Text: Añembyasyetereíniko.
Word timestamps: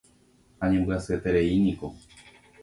Añembyasyetereíniko. 0.63 1.87